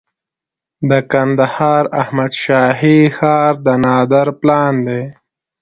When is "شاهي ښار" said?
2.43-3.53